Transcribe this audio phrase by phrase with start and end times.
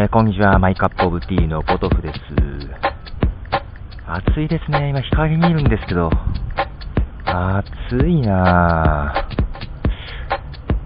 [0.00, 2.18] えー、こんにちは、マイカップオブティーのポトフです。
[4.06, 4.88] 暑いですね。
[4.88, 6.08] 今、日陰にいるんですけど、
[7.26, 9.12] 暑いな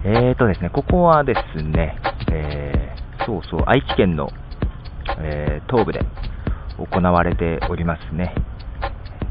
[0.03, 0.09] ぁ。
[0.09, 1.97] えーとですね、ここはですね、
[2.29, 4.31] えー、そうそう、愛知県の、
[5.19, 6.01] えー、東部で
[6.77, 8.35] 行われておりますね、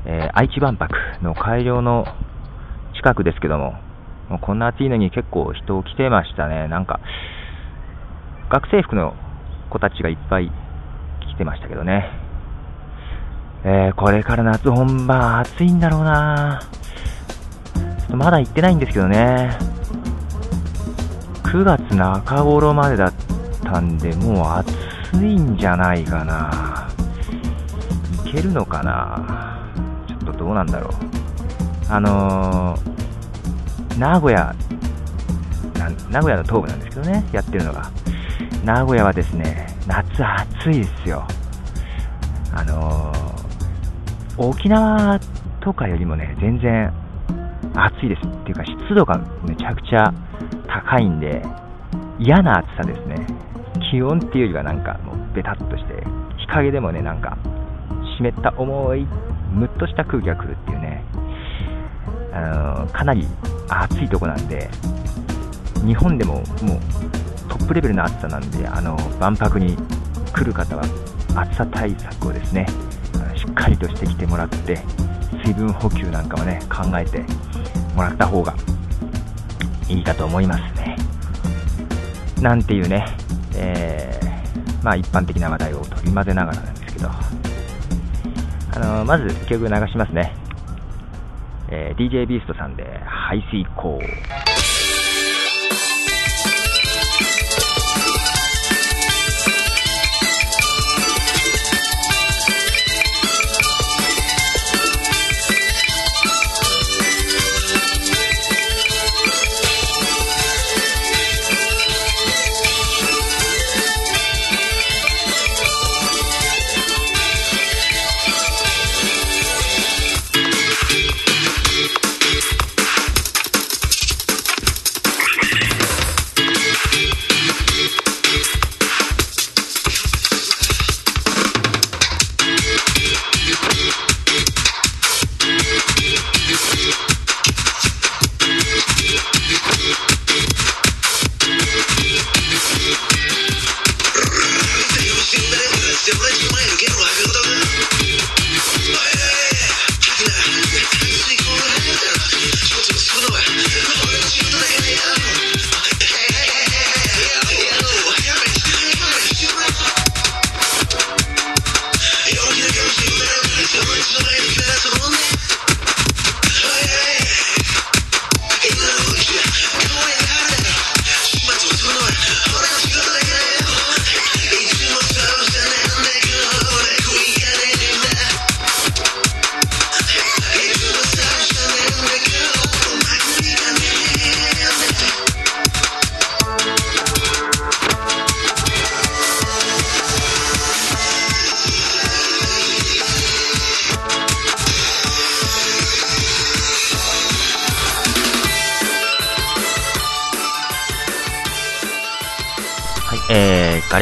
[0.06, 2.06] え、愛知万博の会場の
[2.96, 3.74] 近くですけども、
[4.30, 6.69] もこんな暑いのに結構人来てましたね。
[6.69, 7.01] なんか、
[8.48, 9.14] 学生服の
[9.74, 10.51] 子たちがいっぱい
[11.34, 12.10] 来てましたけどね。
[13.64, 16.60] えー、これから夏本番暑いんだろうな
[17.73, 19.56] ちょっとまだ行ってないんですけどね。
[21.45, 23.12] 9月中頃までだっ
[23.62, 26.88] たんで、もう暑いんじゃないかな。
[28.27, 29.70] いけるのかな
[30.09, 30.92] ちょっとどうなんだろう。
[31.88, 34.55] あのー、名古屋
[36.11, 37.91] 名古屋の東部なんですけどね、やってるのが。
[38.65, 41.27] 名古屋はですね、夏暑いですよ。
[42.51, 45.20] あのー、沖縄
[45.61, 46.91] とかよりもね、全然
[47.75, 48.27] 暑いです。
[48.27, 50.11] っていうか湿度がめちゃくちゃ
[50.67, 51.42] 高いんで、
[52.19, 53.27] 嫌な暑さですね。
[53.91, 56.03] 気温っていうよりはなんかもうベタっとして、
[56.39, 57.37] 日陰でもね、なんか
[58.17, 59.07] 湿った重い、
[59.53, 61.05] むっとした空気が来るっていうね、
[62.33, 63.27] あのー、かなり
[63.69, 64.70] 暑いとこなんで、
[65.85, 66.45] 日本でももう
[67.48, 69.77] トップレベルの暑さなんで、あの万博に
[70.33, 70.83] 来る方は
[71.34, 72.67] 暑さ対策をですね
[73.36, 74.81] しっかりとしてきてもらって、
[75.45, 77.25] 水分補給なんかもね考えて
[77.95, 78.55] もらった方が
[79.89, 80.97] いいかと思いますね。
[82.41, 83.06] なんていうね、
[83.55, 90.34] えー、まあ、一般的な話題を取り混ぜながらなんですけど、あのまず曲流しますね。
[91.70, 93.98] えー、DJ ビーストさんで排水口。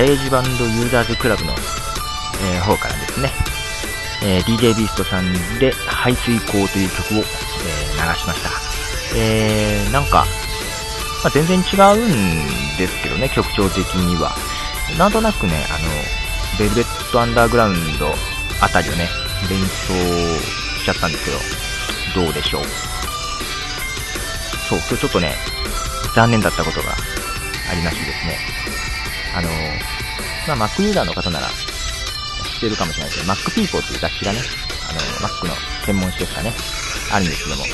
[0.02, 3.30] レージバンドユーザーズクラブの、えー、方からですね、
[4.24, 8.50] えー、DJ ビーストさんで排水口という曲を、えー、流しました。
[9.16, 10.26] えー、なんか、
[11.22, 14.34] まあ、全然違うんですけどね、曲調的には。
[14.98, 15.88] なんとなくね、あの、
[16.58, 18.08] ベルベットアンダーグラウンド
[18.60, 19.08] あたりをね、
[19.48, 19.94] 連想
[20.80, 21.26] しちゃったんです
[22.14, 22.64] けど、どうでしょう。
[24.68, 25.36] そう、今日ちょっとね、
[26.16, 26.90] 残念だったことが
[27.70, 28.52] ありましてですね、
[29.34, 29.48] あの、
[30.56, 34.40] まあ、Mac ユーザーの方なら知ってるかもしれないですけど、Mac People っていう雑誌がね、
[34.88, 35.54] あの、Mac の
[35.86, 36.52] 専門誌ですかね、
[37.12, 37.64] あるんですけども、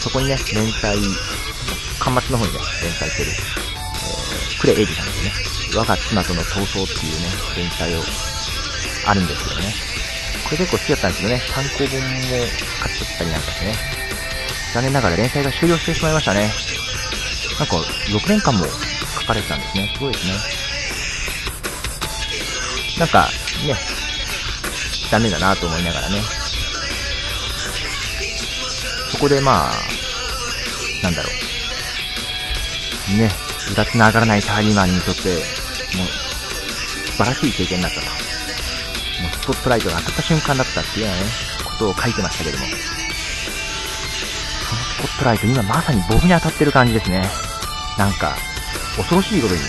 [0.00, 0.98] そこにね、連載、
[1.98, 5.32] 端末の方にね、連載してる、えー、クレエイジさんですね、
[5.78, 8.02] 我が妻との闘争っていうね、連載を、
[9.06, 9.74] あるんですけどね、
[10.44, 12.08] これ結構好きだったんですけどね、単行本も
[12.80, 13.74] 買っちゃったりなんかしてね、
[14.74, 16.50] 残念ながら連載が終了してしまいましたね。
[17.58, 18.64] なんか、6年間も
[19.20, 19.90] 書かれてたんですね。
[19.94, 20.57] すごいですね。
[22.98, 23.28] なんか、
[23.66, 23.76] ね、
[25.10, 26.20] 残念だなと思いながらね。
[29.12, 29.72] そこでまあ、
[31.02, 31.28] なんだろ
[33.14, 33.18] う。
[33.18, 33.30] ね、
[33.72, 36.06] うだつの上がらないサラリーマンにとって、もう、
[37.06, 38.06] 素晴らしい経験だったと。
[38.06, 41.28] もうスポットライトが当たった瞬間だったっていうようなね、
[41.64, 42.64] ことを書いてましたけども。
[42.66, 42.78] その
[44.82, 47.28] スポットライト、今まさに僕に当たってる感じですね。
[47.96, 48.36] なんか、
[48.96, 49.60] 恐ろしいことに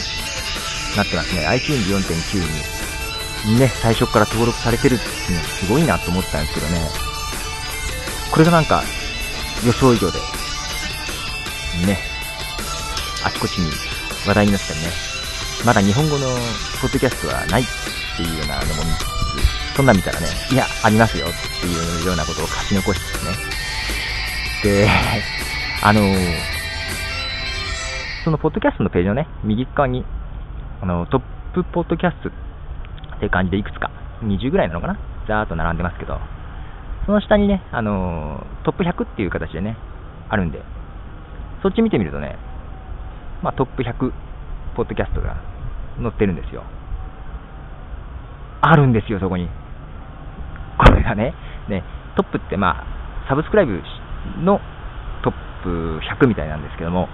[0.97, 1.45] なってますね。
[1.47, 2.78] iTunes 4.9に、
[3.47, 6.81] ね、最初から登録されてるっていうのはすごいなと思ったんですけどね。
[8.31, 8.83] これがなんか、
[9.65, 10.19] 予想以上で、
[11.87, 11.97] ね、
[13.25, 13.71] あちこちに
[14.27, 14.87] 話題になったりね、
[15.65, 16.25] まだ日本語の
[16.81, 17.65] ポッドキャストはないっ
[18.17, 19.03] ていうようなのも見つ
[19.73, 23.31] つ、そんな見たらね、いや、ありますよっていうようなことを書き残しつつね。
[24.63, 24.89] で、
[25.83, 26.35] あのー、
[28.23, 30.05] そのポッドキャストのページのね、右側に、
[30.81, 31.21] あの、トッ
[31.53, 32.31] プポッドキャスト
[33.19, 33.91] って感じでいくつか、
[34.23, 36.17] 20ぐらいなのかなざーっと並んでますけど、
[37.05, 39.77] その下にね、あのー、トップ100っていう形でね、
[40.29, 40.63] あるんで、
[41.61, 42.37] そっち見てみるとね、
[43.43, 44.11] まあ、トップ100
[44.75, 45.35] ポッドキャストが
[45.97, 46.63] 載ってるんですよ。
[48.61, 49.49] あるんですよ、そこに。
[50.77, 51.33] これがね、
[51.67, 51.83] ね、
[52.15, 53.81] トップってまあ、サブスクライブ
[54.41, 54.59] の
[55.23, 55.33] トッ
[55.63, 57.09] プ100みたいなんですけども、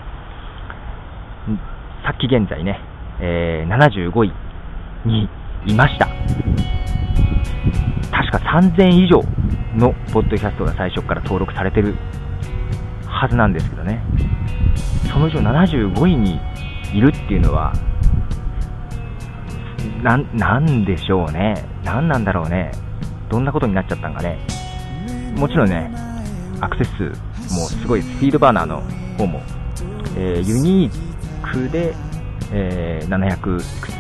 [2.04, 2.80] さっき現在ね、
[3.20, 4.34] えー、75位
[5.06, 5.30] に
[5.66, 6.08] いました。
[8.12, 9.24] 確か3000以上
[9.76, 11.96] のポッドキャストが最初から登録されてる
[13.06, 14.02] はずなんですけどね。
[15.12, 16.40] そのうちの75位に
[16.94, 17.74] いるっていうのは、
[20.04, 21.56] な、なんでしょうね。
[21.84, 22.72] 何なんだろうね。
[23.30, 24.40] どんなことになっちゃったんかね。
[25.36, 25.92] もちろんね、
[26.62, 28.82] アクセス数もすごいスピードバーナーの
[29.18, 29.42] 方も、
[30.18, 31.94] えー、ユニークで、
[32.52, 33.96] えー、700いくつ、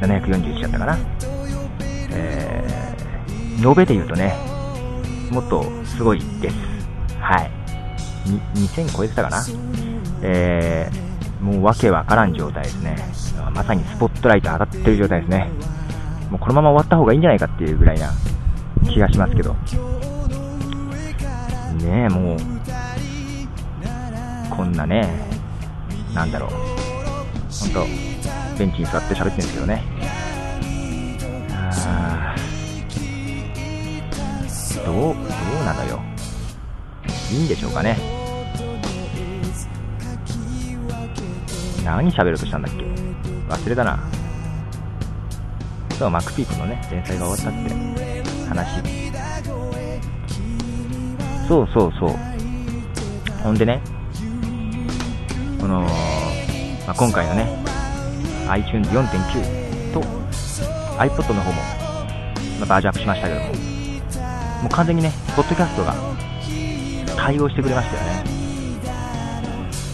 [0.00, 0.98] 741だったかな。
[2.12, 4.34] えー、延べで言うとね、
[5.30, 6.56] もっとすごいです。
[7.20, 7.50] はい。
[8.54, 9.42] 2000超えてたかな。
[10.22, 12.96] えー、もうわけわからん状態ですね。
[13.54, 15.50] まさにスポットライト当たってる状態ですね。
[16.30, 18.10] もうこのまま終わった方がいいんじゃないかっていうぐらいな
[18.88, 19.54] 気がしますけど。
[21.84, 22.38] ねえ、もう、
[24.50, 25.08] こんなね、
[26.14, 26.50] なんだろう。
[26.50, 26.56] ほ
[27.66, 27.86] んと、
[28.60, 29.82] ベンチに座って喋ってるんですけどね。
[34.84, 35.14] どう、どう
[35.64, 36.02] なのよ。
[37.32, 37.96] いいんでしょうかね。
[41.86, 42.84] 何喋ろうとしたんだっけ
[43.48, 43.98] 忘れたな。
[45.98, 47.70] そう、マックピークのね、連載が終わったって
[48.46, 48.82] 話。
[51.48, 52.10] そうそうそう。
[53.42, 53.80] ほんでね、
[55.58, 55.88] この、ま
[56.88, 57.59] あ、今回のね、
[58.50, 60.00] iTunes 4.9と
[60.98, 61.62] iPod の方も、
[62.60, 63.52] ま、バージョンアップしましたけども、も
[64.66, 65.94] う完全にね、ポッドキャストが
[67.16, 68.24] 対応してくれましたよね。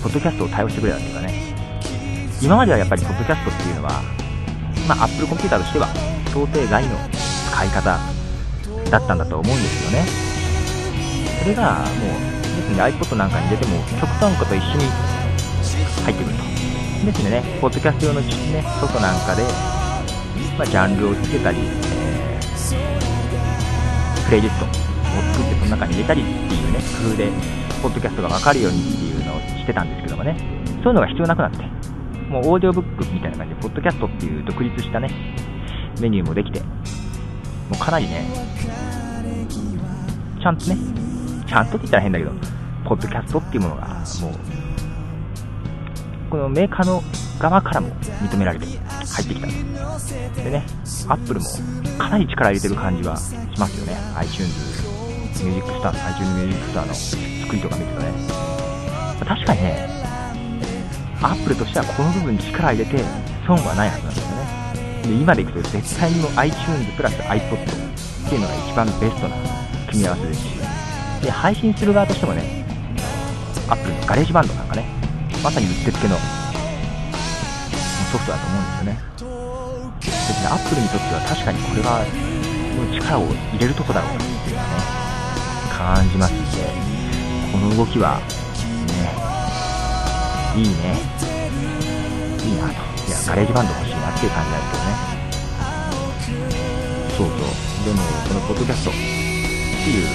[0.02, 1.54] ポッドキャストを対応してくれたっていうかね、
[2.40, 4.02] 今まではやっぱりポッドキャストっていうのは、
[4.88, 5.88] まあ、Apple コンピューターとしては
[6.32, 6.96] 想定外の
[7.50, 7.98] 使い方
[8.90, 10.06] だったんだと思うんですよね。
[11.42, 11.86] それがもう、
[12.56, 14.84] ですね、iPod なんかに出ても曲単価と一緒に
[16.04, 16.55] 入ってくると。
[17.04, 18.30] ですね、ポッドキャスト用の、ね、
[18.80, 19.42] ソフトなんかで、
[20.56, 21.58] まあ、ジャンルをつけたり、
[24.24, 24.68] プレイリストを
[25.32, 27.30] 作ってその中に入れたりっていうね、工夫で、
[27.82, 30.36] ポッドキャストがわかるようにっていうのをしてたんですけどもね、
[30.82, 31.58] そういうのが必要なくなって、
[32.28, 35.10] もうオーディオブックみたいな感じで、ポッドキャストっていう独立したね、
[36.00, 36.66] メニューもできて、も
[37.74, 38.24] うかなりね、
[40.42, 40.76] ちゃんとね、
[41.46, 42.32] ちゃんとって言ったら変だけど、
[42.84, 44.55] ポッドキャストっていうものが、もう、
[46.36, 47.02] このメーカーの
[47.40, 47.88] 側からも
[48.20, 49.46] 認められて入ってきた。
[50.42, 50.66] でね、
[51.08, 51.46] アップルも
[51.96, 53.96] かなり力入れてる感じはしますよね。
[54.16, 54.52] iTunes
[55.42, 56.94] ミュージックスター、iTunes ミュージックスターの
[57.40, 58.12] 作りとか見るとね、
[59.24, 59.88] 確かにね、
[61.22, 63.02] アップルとしてはこの部分に力入れて
[63.46, 65.02] 損はないはずなんですよね。
[65.04, 69.36] で、今でいくと絶対にも iTunes プラス iPod っていうのが一番ベストな
[69.88, 70.44] 組み合わせですし、
[71.22, 72.66] で、配信する側としてもね、
[73.70, 74.95] アップルの GarageBand なんかね、
[75.46, 76.20] まさにうってつけのソ
[78.18, 78.98] フトだと思うんですよね。
[80.02, 82.02] ですね、アップルにとっては確かにこれは
[82.90, 84.70] 力を入れるとこだろうなっていうのはね、
[85.70, 86.66] 感じますんで、
[87.54, 88.18] この動きは、
[88.90, 89.14] ね、
[90.58, 90.98] いいね。
[92.42, 92.74] いいなと。
[93.06, 94.90] いや、 GarageBand 欲しいなっていう感じなんですけどね。
[97.14, 97.40] そうそう。
[97.86, 100.06] でも、このポッドキャストっていう、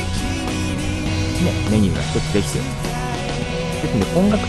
[1.47, 2.65] ね、メニューが一つできて、で
[3.87, 4.43] すので、音楽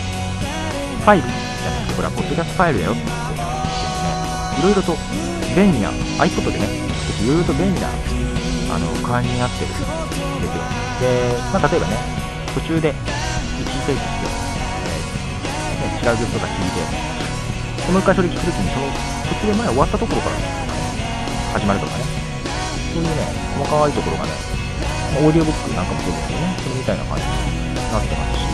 [1.03, 1.27] ファイル。
[1.27, 2.95] じゃなくて、これはポッドキャストファイルだよ。
[2.95, 4.15] って言ってね、
[4.55, 4.95] いろいろと
[5.51, 5.91] 便利な、
[6.23, 6.67] iPod でね、
[7.19, 7.91] いろいろと便利な、
[8.71, 10.03] あの、感じになってるんですよ。
[11.03, 11.99] で、まあ、例えばね、
[12.55, 12.95] 途中で
[13.59, 14.31] 一時停止して、
[15.83, 16.79] えー、違う曲とか聴いて、
[17.91, 18.87] もう一回それ聴くときに、その
[19.27, 20.39] 途中で前終わったところから、
[21.59, 22.03] 始まるとかね、
[22.95, 23.27] そういうね、
[23.59, 24.31] 細かいところがね、
[25.19, 28.47] オーディオブックなんかもそうですけどね、それみたいな感じになってますし、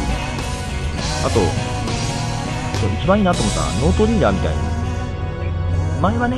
[1.25, 1.78] あと、
[2.87, 4.61] 一番いいなと思ったのはノートリーダーみたいに、
[6.01, 6.37] 前はね、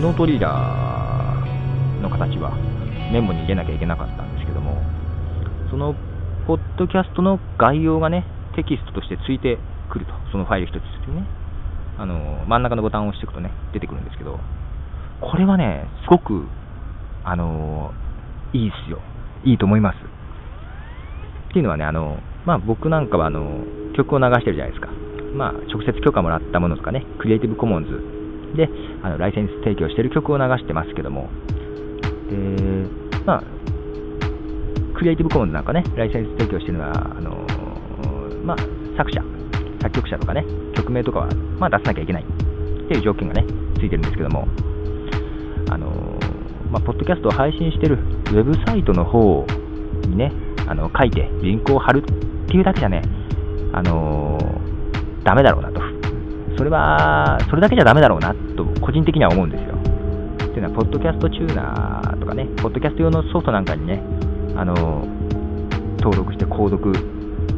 [0.00, 2.56] ノートリーダーの形は
[3.12, 4.80] メモに入れなきゃいけなかったんですけども、
[5.70, 5.94] その
[6.46, 8.24] ポッドキャストの概要がね、
[8.56, 9.58] テキストとしてついて
[9.90, 11.26] くると、そのファイル一つにね、
[11.98, 14.38] あの真ん中のボタンを押していくとね、出てくるんですけど、
[15.20, 16.46] これはね、すごく、
[17.24, 17.92] あの
[18.52, 19.00] いいっすよ。
[19.44, 19.96] いいと思います。
[19.96, 24.88] っていうのはね、あのまあ、僕なんかはあの曲を流してるじゃないですか。
[25.34, 28.68] まあ、直接許可もらったものとかね、クリエイティブコモンズで
[29.02, 31.28] あのライセンス提供している曲を流してますけども、
[32.30, 32.36] で
[33.24, 33.42] まあ、
[34.96, 37.46] クリエイティブコモンズなんかね、ライセンス提供しているのは、あの
[38.44, 38.56] まあ、
[38.96, 39.22] 作者、
[39.80, 40.44] 作曲者とかね、
[40.74, 42.24] 曲名とかは、まあ、出さなきゃいけない。
[42.88, 43.44] っていう条件がね、
[43.76, 44.48] ついてるんですけども、
[45.70, 45.90] あの
[46.70, 49.44] まあ、ポッドキャストを配信しているウェブサイトの方
[50.08, 50.32] にね、
[50.66, 53.02] あの書いてリンクを貼るっていうだけじゃね、
[53.74, 54.17] あの、
[55.28, 55.82] ダメだろうなと。
[56.56, 59.76] それは、それだけじゃダメだろうなと、個人的には思うんですよ。
[59.76, 64.02] っていうのは、ポッドキャストチューナーとかね、ポッドキャスト用のソフトなんかにね、
[64.56, 64.74] あの、
[66.00, 66.94] 登録して購読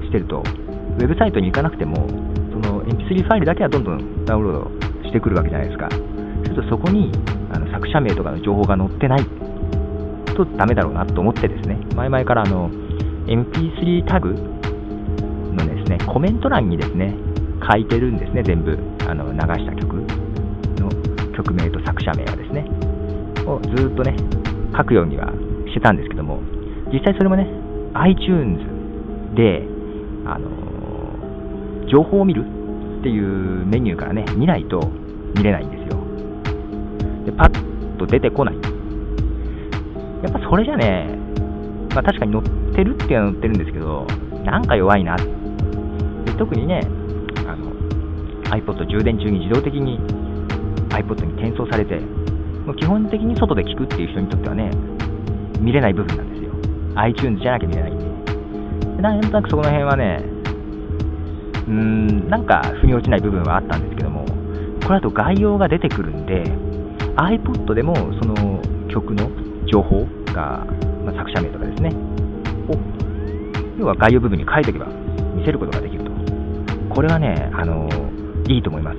[0.03, 2.09] してると、ウェブサイトに行かなくても、
[2.51, 5.89] その MP3 ファイルだけはどんどんダウンロードしてくるわけじゃないですか。
[6.43, 7.13] するとそこに
[7.53, 9.21] あの作者名とかの情報が載ってない
[10.35, 12.69] とダメだろうなと思ってですね、前々からあの
[13.27, 17.15] MP3 タグのですね、コメント欄にですね、
[17.61, 19.97] 書いてるんですね、全部、あの流した曲
[20.81, 20.89] の
[21.33, 22.65] 曲名と作者名はですね、
[23.47, 24.17] をずっとね、
[24.77, 25.33] 書くようには
[25.67, 26.41] してたんですけども、
[26.93, 27.47] 実際それもね、
[27.95, 28.61] iTunes
[29.35, 29.67] で、
[30.27, 30.49] あの
[31.89, 32.45] 情報を見る
[33.01, 34.81] っていうメニューからね、見ないと
[35.37, 36.01] 見れないんですよ。
[37.27, 38.55] で、パッと出てこない。
[40.23, 41.09] やっぱそれじゃね、
[41.95, 42.43] まあ、確かに乗っ
[42.75, 44.07] てるっていうのは乗ってるんですけど、
[44.45, 45.17] なんか弱いな。
[45.17, 45.25] で
[46.39, 46.83] 特にね、
[48.51, 49.99] iPod 充電中に自動的に
[50.91, 51.99] iPod に転送されて、
[52.67, 54.71] もう基本的に外で聞くっていう人にとってはね、
[55.61, 56.53] 見れない部分なんですよ。
[56.97, 57.99] iTunes じゃなきゃ見れないん
[58.97, 59.03] で。
[59.03, 60.23] なんとなくそこの辺はね、
[61.67, 64.25] うーん、なんか腑に落ちない部分はあったんですけども、
[64.85, 66.43] これだと概要が出てくるんで、
[67.17, 69.31] iPod でもその曲の
[69.67, 70.67] 情報が、
[71.05, 71.91] まあ、作者名とかですね、
[72.69, 72.77] を
[73.79, 74.87] 要は概要部分に書いておけば
[75.35, 76.11] 見せることができると。
[76.95, 77.89] これはね、あの
[78.55, 78.99] いいと思います。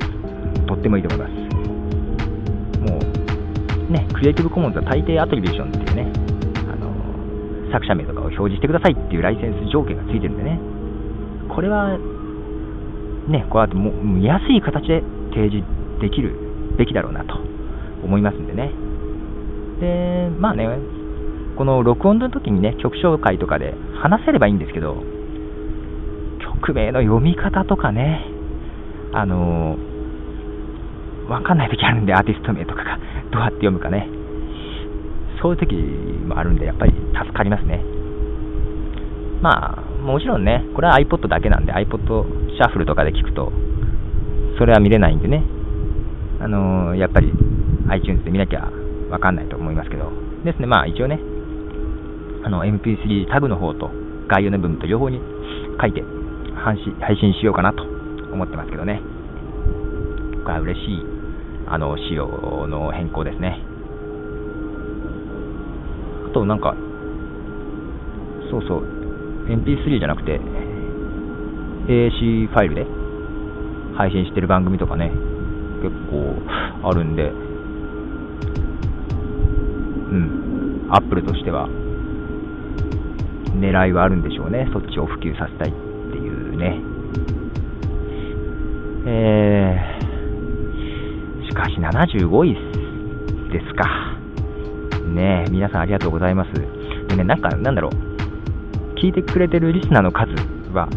[0.66, 1.42] とってもいいと思います。
[2.90, 3.00] も
[3.90, 6.08] う、ね、クリエイティブコモンズは大抵アトリビューションっていうね、
[6.72, 10.58] あの作者名とかを表示してくださいっていうライセンス条件がついてるんでね、
[11.54, 11.98] これは、
[13.28, 15.04] ね、こうやっても見やすい形で
[15.36, 15.68] 提示
[16.00, 16.32] できる
[16.78, 17.36] べきだろうなと
[18.04, 18.72] 思いますんでね。
[19.82, 20.66] で、まあね、
[21.58, 25.04] この録音の時にね、曲紹介とかで話せればいいんですけど、
[26.40, 28.31] 曲名の読み方とかね、
[29.14, 32.98] あのー、わかんない時あるんで、アーティスト名とかが
[33.32, 34.08] どうやって読むかね。
[35.42, 37.84] そういう時もあるんで、やっぱり助かりますね。
[39.42, 43.52] まあ、もちろんね、これは iPod だけなんで、iPod シャッフルとかで聞くと、
[44.58, 45.44] それは見れないんでね、
[46.40, 47.32] あのー、やっぱり
[47.90, 48.72] iTunes で見なきゃ
[49.10, 50.12] わかんないと思いますけど、
[50.46, 51.20] ですね、まあ一応ね、
[52.44, 53.92] あの MP3 タグの方と
[54.28, 55.20] 概要の部分と両方に
[55.80, 56.04] 書いて
[56.56, 56.78] 配
[57.18, 57.84] 信しようかなと
[58.32, 59.02] 思ってますけどね。
[60.44, 61.06] これは嬉しい
[61.68, 63.62] あの仕様の変更ですね。
[66.30, 66.76] あとなんか、
[68.50, 68.84] そうそう、
[69.48, 70.40] MP3 じゃなくて
[71.88, 72.86] AAC ファイルで
[73.98, 75.12] 配信してる番組とかね、
[75.82, 76.36] 結構
[76.88, 77.34] あるんで、う
[80.14, 81.68] ん、アップルとしては
[83.56, 85.72] 狙いはあるんでしょうね、そっちを普及させたいっ
[86.12, 86.91] ていうね。
[89.06, 92.54] えー、しかし75位
[93.52, 94.12] ですか。
[95.08, 96.52] ね皆さんありがとうございます。
[96.54, 100.32] でね、なんか、なんだろう、聞いてくれてるリスナーの数
[100.72, 100.88] は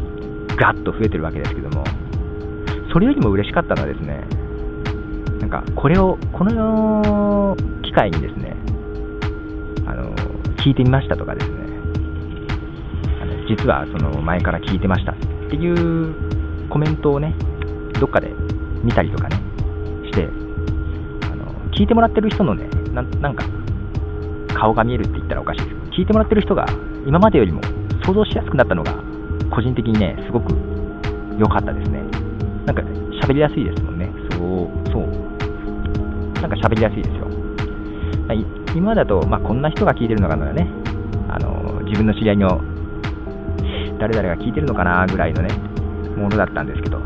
[0.57, 1.85] ガッと増えてるわけですけども、
[2.93, 4.21] それよりも嬉しかったのはですね、
[5.41, 8.55] なんか、これを、この機会にですね、
[9.87, 10.15] あの、
[10.57, 11.55] 聞いてみましたとかですね、
[13.21, 15.17] あの実はその前から聞いてましたっ
[15.51, 16.15] ていう
[16.71, 17.35] コメントをね、
[18.01, 18.33] どっかで
[18.83, 19.37] 見たりとかね、
[20.05, 20.29] して、
[21.31, 23.45] あの聞いてもらってる人のねな、なんか、
[24.55, 26.67] 顔が見えるって言ったらおかしいですけど、聞いてもらってる人が
[27.07, 27.61] 今までよりも
[28.05, 28.95] 想像しやすくなったのが、
[29.51, 30.55] 個人的にね、すごく
[31.39, 32.01] 良かったですね。
[32.67, 32.83] なんか
[33.27, 34.11] 喋りやすいですもんね。
[34.31, 35.07] そう、そう。
[36.41, 37.27] なんか喋りやすいですよ。
[38.27, 40.69] まあ、今だと、まあ、こんな人が聞いてるのかなね、
[41.29, 42.61] あの自分の知り合いの
[43.99, 45.49] 誰々が聞いてるのかなぐらいのね、
[46.17, 46.99] ものだったんですけど、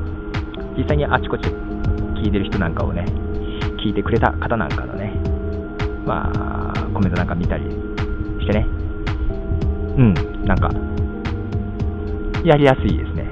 [0.79, 1.43] 実際にあちこち
[2.23, 3.05] 聞いてる人なんかをね、
[3.85, 5.13] 聞いてくれた方なんかのね、
[6.07, 8.67] まあ、コメントなんか見たりしてね、
[9.99, 10.71] うん、なんか、
[12.45, 13.25] やりやすいですね。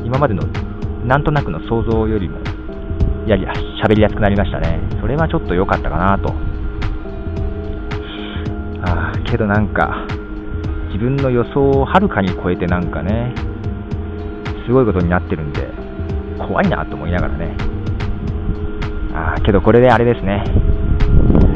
[0.00, 0.42] うん、今までの
[1.04, 2.38] なんとなくの想像よりも、
[3.26, 3.52] やりや、
[3.84, 4.80] 喋りやすくなりましたね。
[4.98, 6.32] それはちょっと良かったかなと。
[8.80, 10.06] ああ、けどなんか、
[10.86, 13.34] 自分の予想をはるかに超えてなんかね、
[14.66, 15.68] すごいことになってるんで、
[16.38, 17.54] 怖いなと思いながらね。
[19.14, 20.42] ああ、けどこれであれですね。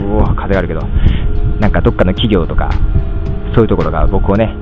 [0.05, 0.81] おお、風があるけど、
[1.61, 2.71] なんかどっかの企業とか、
[3.55, 4.55] そういうところが僕をね、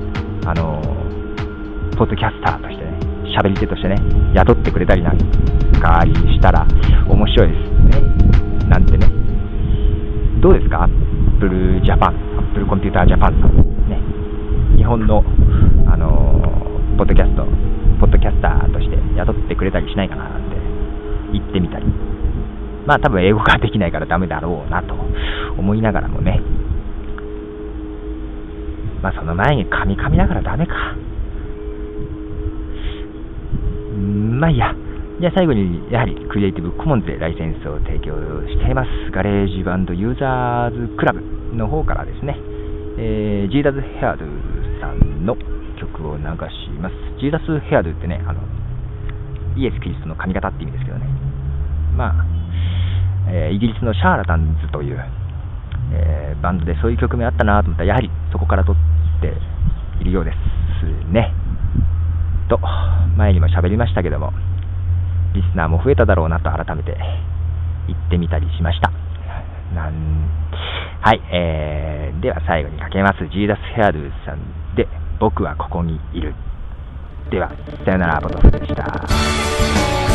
[0.45, 2.97] あのー、ポッドキャスターとしてね、
[3.37, 3.95] 喋り手としてね、
[4.33, 5.17] 雇ってくれたりなん
[5.81, 6.65] かありしたら
[7.07, 7.59] 面白いです
[7.99, 8.01] ね。
[8.69, 9.07] なんてね。
[10.41, 10.83] どうですか？
[10.83, 13.51] アップルジャパン、アップルコンピュータージャパンさん。
[13.89, 13.99] ね。
[14.77, 15.23] 日本の、
[15.85, 17.45] あのー、ポッドキャスト、
[17.99, 20.55] ポッドキャスターとして雇ってくれたりしないかなって
[21.33, 21.85] 言ってみたり。
[22.85, 24.93] まあ多分英語ができないからダメだろうなと
[25.57, 26.39] 思いながらもね。
[29.01, 30.73] まあその前にカミカミだからダメか。
[34.39, 34.73] まあいいや。
[35.19, 38.13] じゃあ最後に、やはりクリエイティブコモンズでライセンスを提供
[38.45, 41.21] しています、 GarageBand ユーザーズクラブ
[41.57, 42.37] の方からですね、
[42.99, 45.35] えー、ジーダズヘアドゥさんの
[46.03, 46.95] を流します。
[47.19, 48.41] ジーダス・ヘアドゥってね、あの、
[49.55, 51.05] イエス・キリストの髪型って意味ですけどね。
[51.95, 52.25] まあ、
[53.29, 55.03] えー、イギリスのシャーラタンズという、
[55.93, 58.75] えー、バンドでそういう曲名あったなと思ったら、やはりそこから撮っ
[59.21, 59.33] て
[60.01, 61.33] いるようですね。
[62.49, 62.59] と、
[63.17, 64.33] 前にも喋りましたけども、
[65.33, 66.97] リスナーも増えただろうなと改めて
[67.87, 68.91] 言ってみたりしました。
[71.01, 73.27] はい、えー、では最後にかけます。
[73.29, 74.39] ジーダス・ヘアドゥさん、
[75.19, 76.33] 僕はここにいる。
[77.31, 77.51] では、
[77.83, 80.06] さよなら、ボトフでした。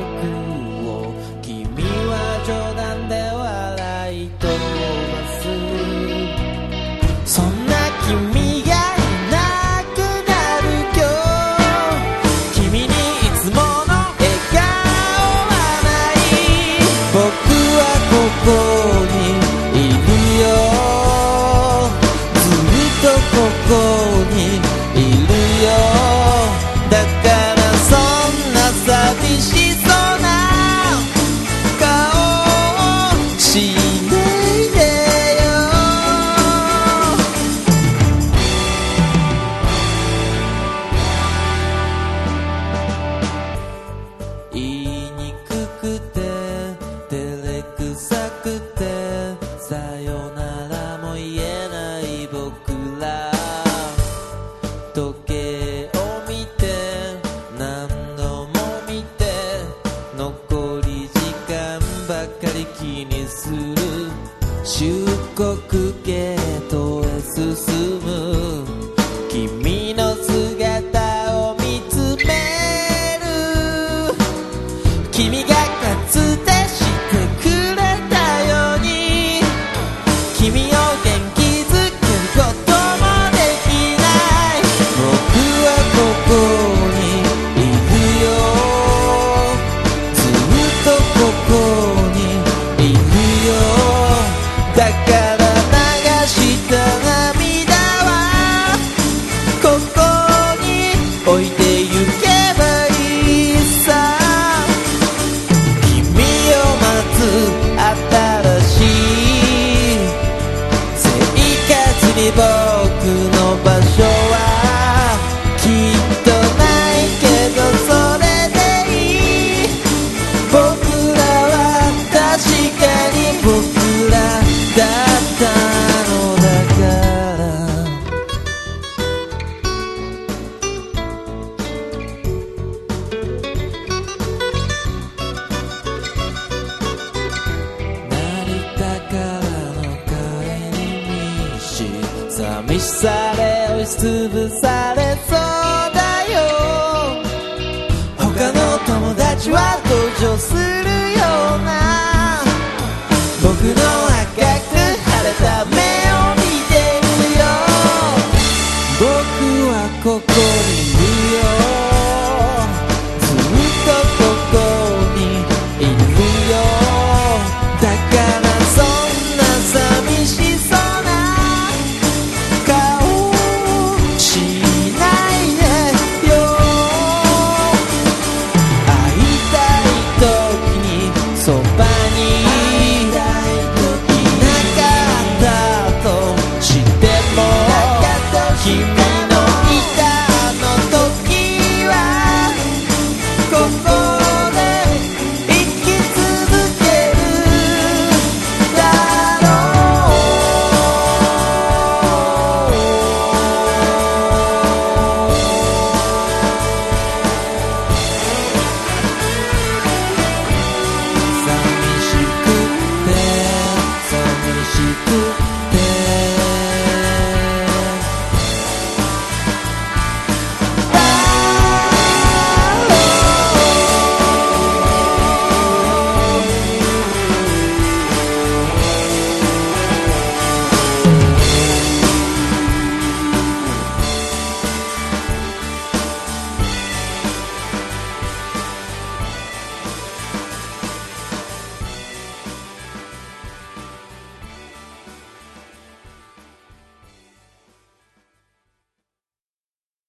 [0.00, 0.49] open